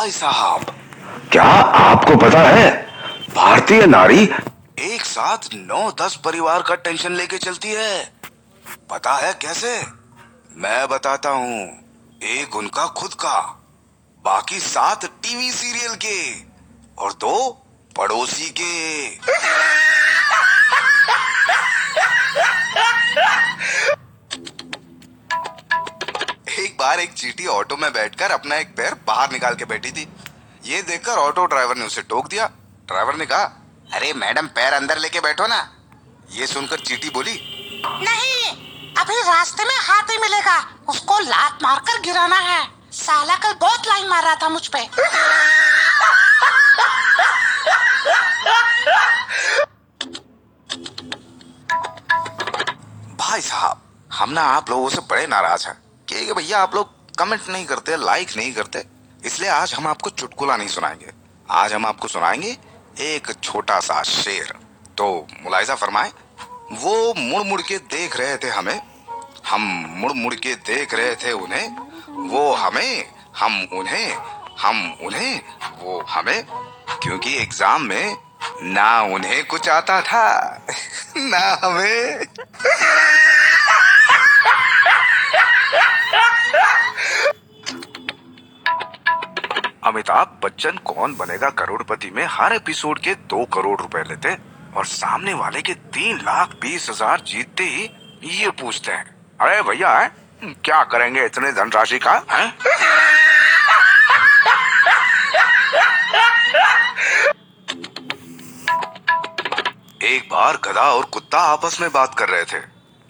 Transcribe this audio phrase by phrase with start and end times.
[0.00, 0.62] भाई साहब।
[1.32, 1.42] क्या
[1.78, 2.68] आपको पता है
[3.34, 4.22] भारतीय नारी
[4.80, 8.04] एक साथ नौ दस परिवार का टेंशन लेके चलती है।
[8.90, 9.72] पता है कैसे?
[10.56, 11.60] मैं बताता हूँ।
[12.22, 13.36] एक उनका खुद का
[14.24, 16.18] बाकी सात टीवी सीरियल के
[17.02, 17.50] और दो
[17.96, 19.08] पड़ोसी के।
[26.80, 30.06] बार एक चीटी ऑटो में बैठकर अपना एक पैर बाहर निकाल के बैठी थी।
[30.64, 32.46] ये देखकर ऑटो ड्राइवर ने उसे टोक दिया।
[32.88, 33.44] ड्राइवर ने कहा
[33.90, 35.58] अरे मैडम पैर अंदर लेके बैठो ना।
[36.32, 37.34] ये सुनकर चीटी बोली
[38.02, 38.44] नहीं
[38.96, 40.58] अभी रास्ते में हाथी मिलेगा।
[40.88, 42.62] उसको लात मारकर गिराना है।
[42.94, 44.84] साला कल बहुत लाइन मार रहा था मुझ पे।
[53.16, 55.78] भाई साहब हम ना आप लोगों से बड़े नाराज़ हैं।
[56.14, 58.84] कि भैया आप लोग कमेंट नहीं करते लाइक नहीं करते।
[59.24, 61.10] इसलिए आज हम आपको चुटकुला नहीं सुनाएँगे।
[61.50, 62.58] आज हम आपको सुनाएँगे
[63.00, 64.54] एक छोटा सा शेर।
[64.98, 66.12] तो मुलायजा फरमाए,
[66.72, 68.82] वो मुड़ मुड़ के देख रहे थे हमें।
[69.48, 71.76] हम मुड़ मुड़ के देख रहे थे उन्हें।
[72.28, 74.18] वो हमें, हम उन्हें
[74.60, 75.40] हम उन्हें,
[75.78, 76.46] वो हमें।
[77.02, 78.16] क्योंकि एग्ज़ाम में
[78.62, 80.56] ना उन्हें कुछ आता था,
[81.16, 82.24] ना हमें।
[89.86, 94.36] अमिताभ बच्चन कौन बनेगा करोड़पति में हर एपिसोड के दो करोड़ रुपए लेते
[94.76, 97.90] और सामने वाले के तीन लाख बीस हज़ार जीतते ही
[98.40, 99.04] ये पूछते हैं
[99.40, 100.10] अरे भैया?
[100.64, 102.52] क्या करेंगे इतने धनराशि का, हैं?
[110.02, 112.60] एक बार गधा और कुत्ता आपस में बात कर रहे थे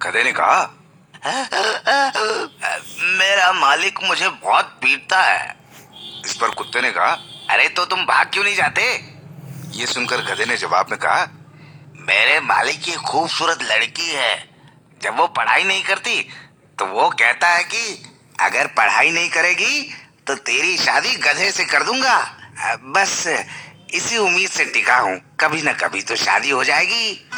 [0.00, 0.62] गधे ने कहा,
[3.18, 5.57] मेरा मालिक मुझे बहुत पीटता है
[6.28, 7.12] इस पर कुत्ते ने कहा,
[7.50, 8.82] अरे तो तुम भाग क्यों नहीं जाते?
[9.72, 11.28] ये सुनकर गधे ने जवाब में कहा,
[12.00, 14.34] मेरे मालिक की खूबसूरत लड़की है।
[15.00, 16.20] जब वो पढ़ाई नहीं करती
[16.78, 18.02] तो वो कहता है कि,
[18.40, 19.82] अगर पढ़ाई नहीं करेगी
[20.26, 22.18] तो तेरी शादी गधे से कर दूँगा।
[22.92, 23.24] बस
[23.94, 27.28] इसी उम्मीद से टिका हूँ। कभी ना कभी तो शादी हो जाएगी।